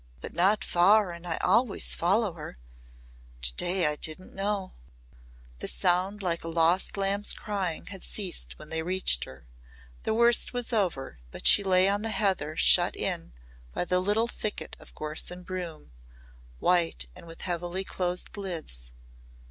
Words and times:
But 0.19 0.33
not 0.33 0.63
far 0.63 1.11
and 1.11 1.27
I 1.27 1.37
always 1.43 1.93
follow 1.93 2.33
her. 2.33 2.57
To 3.43 3.53
day 3.53 3.85
I 3.85 3.97
didn't 3.97 4.33
know." 4.33 4.73
The 5.59 5.67
sound 5.67 6.23
like 6.23 6.43
a 6.43 6.47
lost 6.47 6.97
lamb's 6.97 7.33
crying 7.33 7.85
had 7.85 8.01
ceased 8.01 8.57
when 8.57 8.69
they 8.69 8.81
reached 8.81 9.25
her. 9.25 9.45
The 10.01 10.15
worst 10.15 10.53
was 10.53 10.73
over 10.73 11.19
but 11.29 11.45
she 11.45 11.63
lay 11.63 11.87
on 11.87 12.01
the 12.01 12.09
heather 12.09 12.55
shut 12.57 12.95
in 12.95 13.33
by 13.73 13.85
the 13.85 13.99
little 13.99 14.27
thicket 14.27 14.75
of 14.79 14.95
gorse 14.95 15.29
and 15.29 15.45
broom 15.45 15.91
white 16.59 17.05
and 17.15 17.27
with 17.27 17.41
heavily 17.41 17.83
closed 17.83 18.35
lids. 18.35 18.89